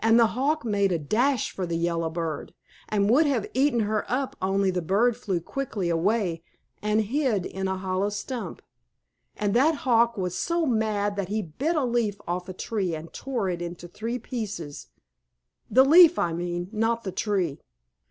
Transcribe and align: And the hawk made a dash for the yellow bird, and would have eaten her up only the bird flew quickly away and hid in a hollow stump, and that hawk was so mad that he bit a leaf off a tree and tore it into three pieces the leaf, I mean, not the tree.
And 0.00 0.18
the 0.18 0.28
hawk 0.28 0.64
made 0.64 0.90
a 0.90 0.98
dash 0.98 1.50
for 1.50 1.66
the 1.66 1.76
yellow 1.76 2.08
bird, 2.08 2.54
and 2.88 3.10
would 3.10 3.26
have 3.26 3.46
eaten 3.52 3.80
her 3.80 4.10
up 4.10 4.34
only 4.40 4.70
the 4.70 4.80
bird 4.80 5.18
flew 5.18 5.38
quickly 5.38 5.90
away 5.90 6.42
and 6.80 7.02
hid 7.02 7.44
in 7.44 7.68
a 7.68 7.76
hollow 7.76 8.08
stump, 8.08 8.62
and 9.36 9.52
that 9.52 9.74
hawk 9.84 10.16
was 10.16 10.34
so 10.34 10.64
mad 10.64 11.14
that 11.16 11.28
he 11.28 11.42
bit 11.42 11.76
a 11.76 11.84
leaf 11.84 12.18
off 12.26 12.48
a 12.48 12.54
tree 12.54 12.94
and 12.94 13.12
tore 13.12 13.50
it 13.50 13.60
into 13.60 13.86
three 13.86 14.18
pieces 14.18 14.86
the 15.70 15.84
leaf, 15.84 16.18
I 16.18 16.32
mean, 16.32 16.70
not 16.72 17.04
the 17.04 17.12
tree. 17.12 17.60